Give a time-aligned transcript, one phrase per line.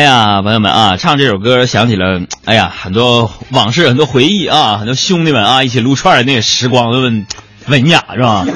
[0.00, 7.00] 哎呀，朋友们啊，唱这首歌想起了，哎呀，很多往事，很多回忆啊，很多兄弟们啊，一起撸串的那个时光都
[7.66, 8.46] 文雅是吧？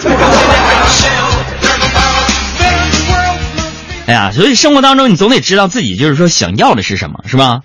[4.06, 7.62] 哎呀，所以生活当中你总得知道自己就是说想要的是什么，是吧？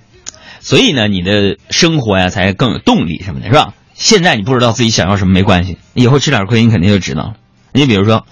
[0.59, 3.75] 所以呢，你的生活呀才更有动力什么的，是吧？
[3.93, 7.33] 现在你不知道自己想要什么没关系，以后吃点亏你肯定就知道了。
[7.73, 8.25] 你比如说，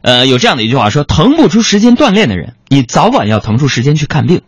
[0.00, 4.40] 呃，有这样的一句话说：腾不出时间锻炼的人，你早晚要腾出时间去看病。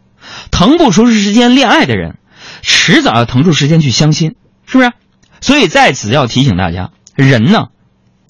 [0.51, 2.19] 腾不出时间恋爱的人，
[2.63, 4.35] 迟早要腾出时间去相亲，
[4.67, 4.93] 是不是？
[5.41, 7.67] 所以在此要提醒大家，人呢，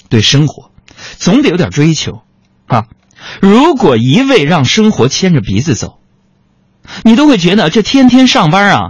[0.08, 0.70] 对生活
[1.16, 2.22] 总得有点追求
[2.66, 2.84] 啊。
[3.40, 5.98] 如果一味让生活牵着鼻子走，
[7.02, 8.80] 你都会觉得这天天上班啊，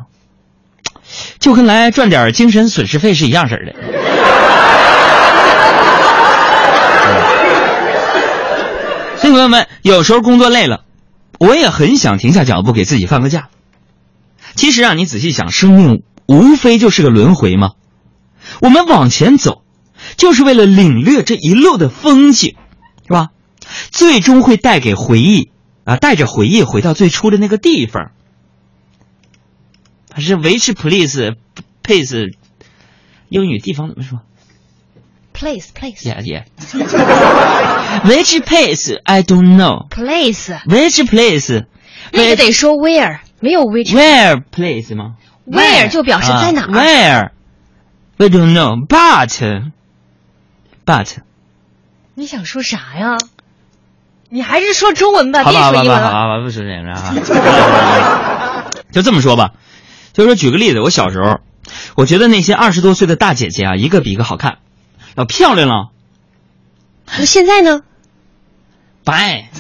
[1.39, 3.75] 就跟来赚点精神损失费是一样式的。
[9.19, 10.81] 所以朋友们，有时候工作累了。
[11.39, 13.49] 我也很想停下脚步给自己放个假。
[14.55, 17.73] 其实啊，你仔细想，生命无非就是个轮回嘛。
[18.61, 19.63] 我们往前走，
[20.17, 22.57] 就是为了领略这一路的风景，
[23.07, 23.31] 是吧？
[23.91, 25.51] 最终会带给回忆
[25.85, 28.13] 啊，带着回忆回到最初的那个地方。
[30.13, 31.35] 还是 which place
[31.83, 32.35] place？
[33.29, 34.21] 英语地方怎么说
[35.35, 36.03] ？Place place。
[36.03, 36.45] Yeah yeah。
[38.05, 38.97] Which place?
[39.05, 39.89] I don't know.
[39.91, 40.51] Place.
[40.67, 41.65] Which place?
[42.13, 43.93] 那个得说 where，没有 which。
[43.93, 46.69] Where place 吗？Where 就表示在哪儿。
[46.69, 47.31] Where?
[48.17, 49.73] We don't know, but,
[50.87, 51.17] but.
[52.15, 53.17] 你想说啥呀？
[54.31, 56.11] 你还是说中文吧，别说英文了。
[56.11, 58.71] 好吧，不说这个啊。
[58.93, 59.55] 就这么说吧，
[60.13, 61.41] 就是说举个例子，我小时候，
[61.97, 64.59] 我觉得那些二十多岁的大姐姐啊，一个比一个好看，
[65.15, 65.91] 老漂亮了。
[67.07, 67.83] 那现在呢？
[69.05, 69.51] 白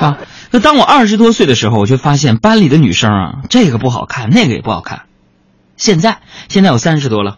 [0.00, 0.18] 啊！
[0.50, 5.02] 那当我二十多岁的时候，我就发现班里的女生啊，这个不好看，那个也不好看。
[5.76, 7.36] 现在，现在我三十多了。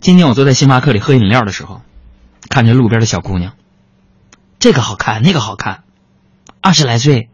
[0.00, 1.80] 今天我坐在星巴克里喝饮料的时候，
[2.48, 3.54] 看着路边的小姑娘，
[4.60, 5.82] 这个好看，那个好看，
[6.60, 7.28] 二十来岁，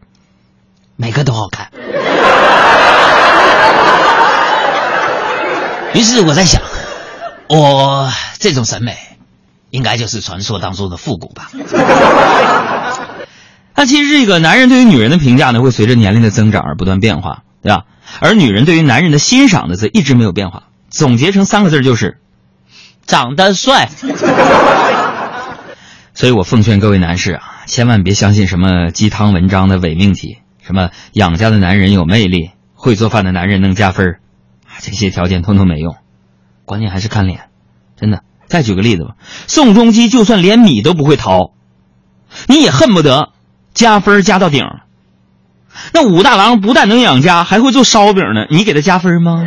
[0.95, 1.69] 每个都好看。
[5.93, 6.63] 于是我在想，
[7.57, 8.97] 我这种审美。
[9.69, 11.49] 应该就是传说当中的复古吧。
[13.75, 17.85] 那其实这个男人对于女人的评价呢，会随着年龄的增长而不断变化，对吧？
[18.19, 20.65] 而女人对于男人的欣赏呢，则一直没有变化。
[20.91, 22.19] 总结成三个字就是：
[23.07, 23.89] 长得帅。
[26.13, 34.17] 所以我奉劝各位男士啊，千万别相信什么鸡汤文章的伪命题，什么养家的男人有魅力，会做饭的男人能加分
[34.81, 35.95] 这些条件通通没用，
[36.65, 37.49] 关键还是看脸，
[37.99, 38.21] 真的。
[38.47, 39.15] 再举个例子吧，
[39.47, 41.53] 宋仲基就算连米都不会淘，
[42.47, 43.29] 你也恨不得
[43.73, 44.63] 加分加到顶。
[45.91, 49.43] 那武大郎不但能养家，还会做烧饼呢，你给他加分吗？